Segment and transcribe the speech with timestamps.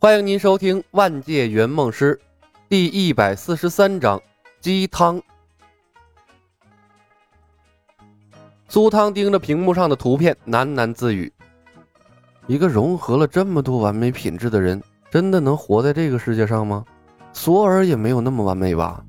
[0.00, 2.14] 欢迎您收听《万界圆梦师》
[2.68, 4.22] 第一百四十三章
[4.60, 5.20] 鸡汤。
[8.68, 11.32] 苏汤盯着屏幕上的图片，喃喃自语
[12.46, 14.80] ：“一个融合了这么多完美品质的人，
[15.10, 16.84] 真的能活在这个世界上吗？
[17.32, 19.04] 索尔也没有那么完美吧？”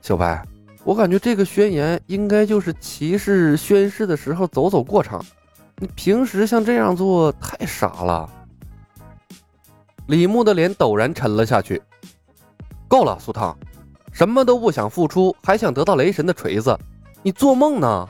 [0.00, 0.42] 小白，
[0.82, 5.22] 我感觉这个宣言应该就是骑士宣誓的时候走走过场。
[5.76, 8.26] 你平时像这样做太傻了。
[10.06, 11.82] 李牧的脸陡然沉了下去。
[12.88, 13.56] 够了，苏汤，
[14.12, 16.78] 什么都不想付出，还想得到雷神的锤子，
[17.22, 18.08] 你做梦呢！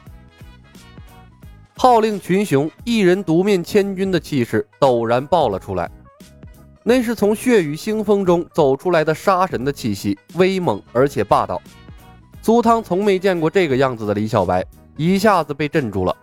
[1.78, 5.90] 号令群雄，一人独面千军的气势陡然爆了出来，
[6.82, 11.60] 那是从血雨腥风中走出来的杀神的气息，威猛而且霸道。
[12.42, 14.64] 苏汤从没见过这个样子的李小白，
[14.96, 16.14] 一下子被镇住了。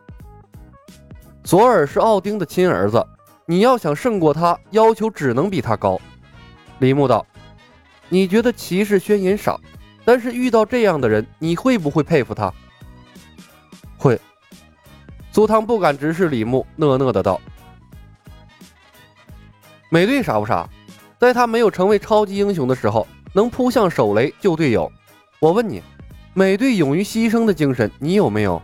[1.44, 3.04] 索尔是奥丁的亲儿子。
[3.46, 6.00] 你要想胜过他，要求只能比他高。
[6.80, 7.26] 李牧道
[8.08, 9.60] ：“你觉得骑士宣言少，
[10.06, 12.52] 但是遇到这样的人，你会不会佩服他？”
[13.98, 14.20] 会。
[15.32, 17.42] 苏汤不敢直视李牧，讷讷的道
[19.90, 20.70] ：“美队傻不傻？
[21.20, 24.90] 在他没有成为超级英雄的时候，能扑向手雷救队友。
[25.40, 25.82] 我问你，
[26.34, 28.62] 美队勇于牺牲的精神，你有没有？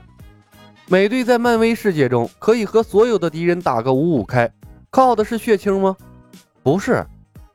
[0.87, 4.49] 美队在漫威世界中可以和所有的敌人打个五五开。”
[4.91, 5.95] 靠的是血清吗？
[6.63, 7.05] 不是，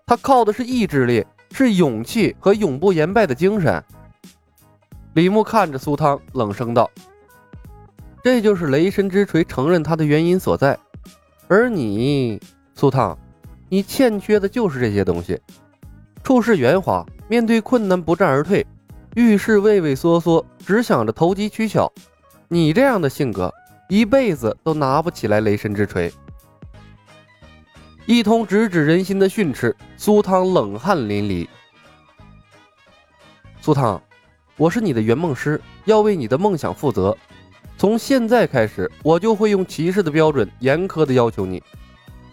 [0.07, 3.83] 他靠的是意志力，是勇气和永不言败的精神。
[5.15, 6.89] 李牧看着苏汤，冷声道
[8.23, 10.79] ：“这就是雷神之锤承认他的原因所在。
[11.49, 12.41] 而你，
[12.75, 13.19] 苏汤，
[13.69, 15.41] 你欠缺的就是这些东西。
[16.23, 18.65] 处事圆滑，面对困难不战而退，
[19.15, 21.93] 遇事畏畏缩缩，只想着投机取巧。
[22.49, 23.53] 你这样的性格，
[23.89, 26.13] 一辈子都拿不起来雷神之锤。”
[28.07, 31.49] 一通直指人心的训斥，苏汤冷汗淋漓。
[33.63, 34.03] 苏汤，
[34.59, 37.17] 我是你的圆梦师，要为你的梦想负责。
[37.79, 41.63] 从现在开始，我就会用骑士的标准严苛的要求你。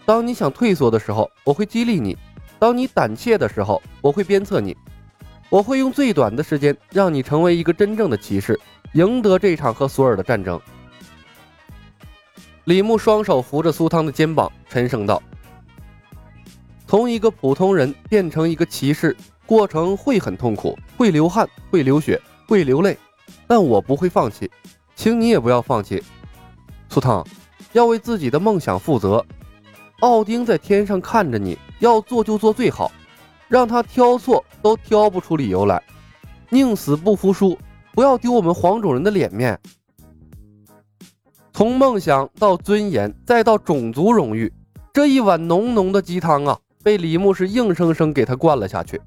[0.04, 2.14] 当你想退缩的时候，我会激励你；
[2.58, 4.76] 当你胆怯的时候，我会鞭策你。
[5.48, 8.60] 我会用最短的时间让你成为一个真正的骑士，
[8.92, 10.60] 赢得这场和索尔的战争。
[12.64, 15.22] 李牧双手扶着苏汤的肩膀，沉声道。
[16.92, 19.16] 从一个普通人变成一个骑士，
[19.46, 22.98] 过程会很痛苦，会流汗，会流血，会流泪，
[23.46, 24.50] 但我不会放弃，
[24.94, 26.02] 请你也不要放弃。
[26.90, 27.26] 苏汤，
[27.72, 29.24] 要为自己的梦想负责。
[30.00, 32.92] 奥丁在天上看着你，要做就做最好，
[33.48, 35.82] 让他挑错都挑不出理由来，
[36.50, 37.58] 宁死不服输，
[37.94, 39.58] 不要丢我们黄种人的脸面。
[41.54, 44.52] 从梦想到尊严，再到种族荣誉，
[44.92, 46.58] 这一碗浓浓的鸡汤啊！
[46.82, 49.00] 被李牧是硬生生给他灌了下去，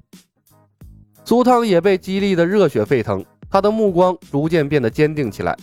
[1.24, 5.56] 苏汤也被激励的热血沸腾，他的目光逐渐变得坚定起来。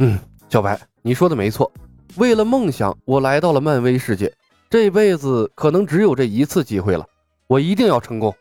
[0.00, 0.18] 嗯，
[0.48, 1.70] 小白，你说的没错，
[2.16, 4.32] 为了梦想，我来到了漫威世界，
[4.68, 7.06] 这辈子可能只有这一次机会了，
[7.46, 8.34] 我一定要成功。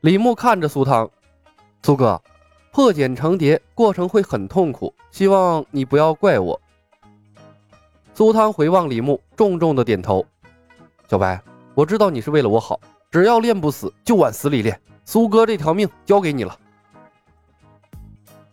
[0.00, 1.10] 李牧看着苏汤，
[1.82, 2.20] 苏哥，
[2.70, 6.60] 破茧成蝶过程会很痛苦，希望你不要怪我。
[8.14, 10.24] 苏汤回望李牧，重重的点头。
[11.08, 11.42] 小白，
[11.74, 12.78] 我知道你是为了我好，
[13.10, 14.78] 只要练不死，就往死里练。
[15.06, 16.54] 苏哥这条命交给你了。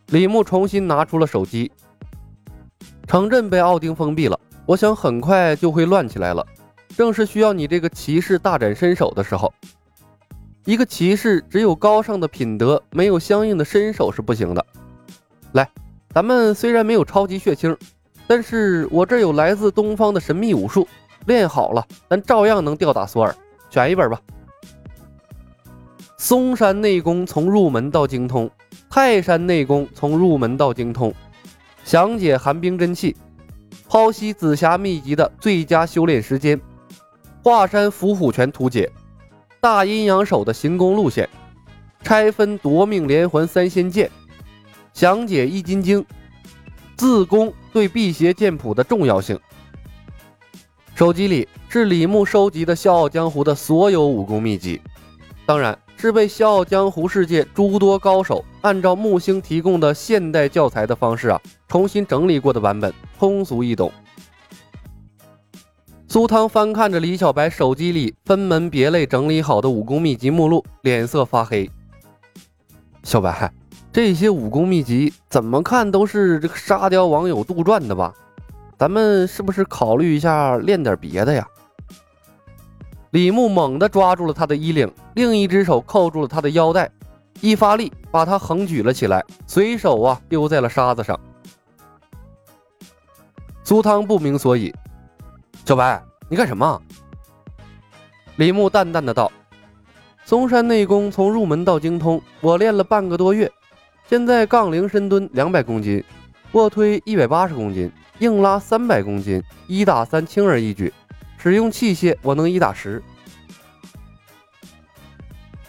[0.08, 1.70] 李牧重新拿出了手机。
[3.06, 6.46] 城镇被奥丁封闭了，我想很快就会乱起来了，
[6.96, 9.54] 正是需要你这个骑士大展身手的时候。
[10.64, 14.66] 一个骑士只有高尚的品德，没有相应的身手是不行的。
[15.52, 15.70] 来，
[16.14, 17.76] 咱们虽然没有超级血清。
[18.30, 20.88] 但是我这有来自东方的神秘武术，
[21.26, 23.36] 练好了，咱照样能吊打索尔。
[23.72, 24.22] 选一本吧。
[26.16, 28.48] 嵩山内功从入门到精通，
[28.88, 31.12] 泰山内功从入门到精通，
[31.84, 33.18] 详解寒冰真气，
[33.90, 36.62] 剖析紫霞秘籍的最佳修炼时间，
[37.44, 38.92] 华山伏虎拳图解，
[39.60, 41.28] 大阴阳手的行宫路线，
[42.04, 44.08] 拆分夺命连环三仙剑，
[44.94, 46.06] 详解易筋经。
[47.00, 49.40] 自宫对辟邪剑谱的重要性。
[50.96, 54.82] 手机里是李牧收集的《笑傲江湖》的所有武功秘籍，
[55.46, 63.90] 当然是被《笑傲江湖》世界诸多高手按照木星提供的现代教材的方式啊，重新整理过的版本，通俗易懂。
[66.10, 71.72] 苏汤翻看着李小白手机里分门别类整理好的武功秘籍目录，脸色发黑。
[73.04, 73.50] 小白。
[73.92, 78.14] 这些武功秘籍怎么看都是这个沙雕网友杜撰的吧？
[78.78, 81.46] 咱们是不是考虑一下练点别的呀？
[83.10, 86.90] 李牧猛地抓住了他的衣领，另一只手扣住了他的腰带，
[87.42, 91.20] 一发力把他横举了起来，随手啊丢在了沙子上。
[93.64, 94.74] 苏汤不明所以，
[95.66, 96.80] 小白，你干什么？
[98.36, 99.32] 李牧淡淡的道
[100.24, 103.52] ：“嵩山内功从入门到精通，我练了半个多月，
[104.10, 106.04] 现在杠铃深蹲两百公斤，
[106.54, 110.92] 卧推一百八十公斤，硬拉三百公斤，一打三轻而易举。”
[111.38, 113.04] 使用器械，我能一打十。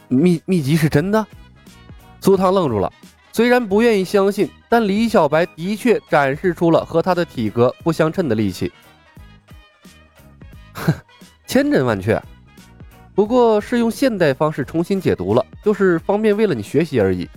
[0.09, 1.27] 秘秘籍是真的？
[2.23, 2.91] 苏汤愣住了，
[3.31, 8.73] 虽然不愿意相信，但李小白的确展示出了和他的体格不相称的力气。
[10.73, 10.95] 哼，
[11.47, 12.19] 千真万确，
[13.15, 17.29] 不过是用现代方式重新解读了，就是方便为了你学习而已。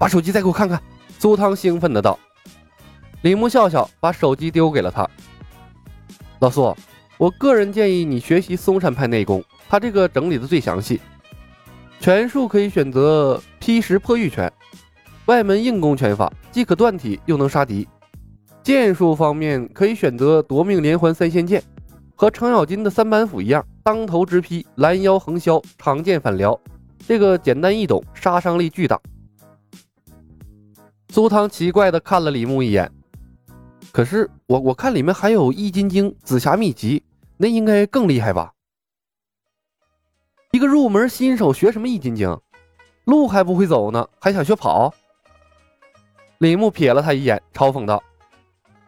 [0.00, 0.80] 把手机再给我看看。
[1.18, 2.18] 苏汤兴奋的道。
[3.20, 5.06] 李牧笑笑，把手机丢给了他。
[6.38, 6.74] 老苏。
[7.18, 10.98] 我个人建议你学习嵩山派内功，他这个整理的最详细。
[12.00, 14.50] 拳术可以选择劈石破玉拳，
[15.26, 17.86] 外门硬攻拳法，既可断体又能杀敌。
[18.62, 21.62] 剑术方面可以选择夺命连环三仙剑，
[22.16, 26.58] 和程咬金的三板斧一样，当头直劈，拦腰横削，长剑反撩，
[27.06, 28.98] 这个简单易懂，杀伤力巨大。
[31.10, 32.88] 苏汤奇怪的看了李牧一眼，
[33.90, 37.02] 可是我我看里面还有易筋经、紫霞秘籍。
[37.36, 38.52] 那应该更厉害吧？
[40.52, 42.38] 一个入门新手学什么易筋经，
[43.06, 44.94] 路还不会走呢，还想学跑？
[46.38, 48.02] 李牧瞥了他一眼，嘲讽道：“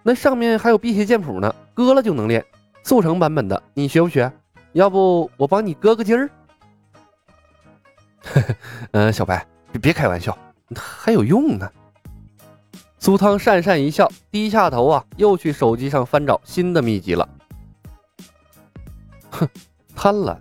[0.05, 2.45] 那上面还有辟邪剑谱呢，割了就能练，
[2.85, 4.31] 速成版本的，你学不学？
[4.75, 6.31] 要不我帮你割个筋儿？”
[8.93, 10.37] 嗯， 小白，别别开玩笑，
[10.77, 11.73] 还有用呢。
[13.03, 17.29] 苏汤讪讪一笑，低下头啊，又去手机上翻找新的秘籍了。
[19.29, 19.49] 哼，
[19.97, 20.39] 贪婪。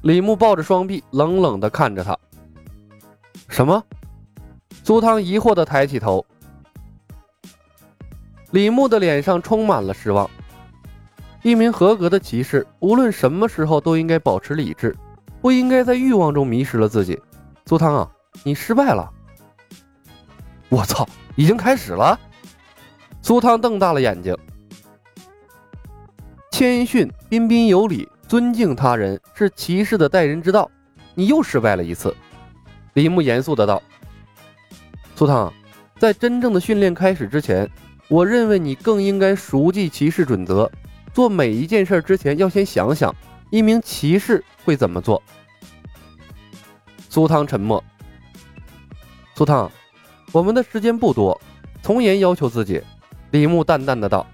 [0.00, 2.18] 李牧抱着双臂，冷冷的看着他。
[3.50, 3.84] 什么？
[4.82, 6.24] 苏汤疑惑的抬起头。
[8.52, 10.30] 李牧的脸上充满了失望。
[11.42, 14.96] 一名合格的骑士，无论什么时候都应该保持理智，
[15.42, 17.20] 不应该在欲望中迷失了自己。
[17.66, 18.10] 苏汤啊，
[18.42, 19.12] 你失败了！
[20.70, 21.06] 我操，
[21.36, 22.18] 已经开始了！
[23.22, 24.36] 苏汤瞪大了眼睛。
[26.50, 30.70] 谦逊、彬彬有礼、尊敬他人是骑士的待人之道。
[31.14, 32.14] 你又失败了一次。
[32.94, 33.82] 李牧严肃的道
[35.14, 35.52] ：“苏汤，
[35.98, 37.70] 在真正的训练开始之前，
[38.08, 40.70] 我认为你更应该熟记骑士准则。
[41.12, 43.14] 做每一件事之前，要先想想
[43.50, 45.22] 一名骑士会怎么做。”
[47.08, 47.82] 苏汤沉默。
[49.34, 49.70] 苏汤，
[50.36, 51.40] 我们的时间不多，
[51.82, 52.82] 从严要求自己。
[53.30, 54.26] 李牧淡淡的道。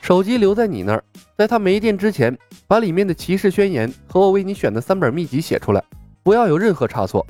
[0.00, 1.04] 手机留在你那儿，
[1.36, 2.36] 在他没电之前，
[2.66, 5.80] 把里面的骑士宣言和我为你选的三本秘籍写出来，
[6.24, 7.24] 不要有任何差错。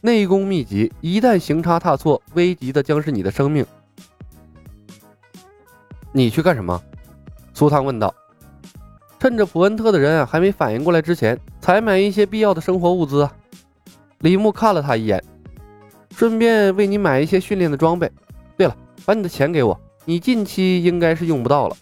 [0.00, 3.64] 内功秘籍一旦行差踏错，危及的将是你的生命。
[6.10, 6.82] 你去干什么？
[7.54, 8.12] 苏汤问道。
[9.20, 13.28] 趁着普恩特的人还没反应过来之前，采买一些必要的生活物资。
[14.18, 15.22] 李牧看了他一眼，
[16.20, 18.12] 顺便为你买一些训练的装备。
[18.54, 18.76] 对了，
[19.06, 21.74] 把你的钱给我，你近期应该是用不到了。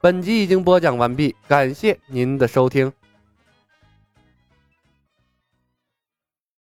[0.00, 2.92] 本集已经播讲完毕，感谢您的收听。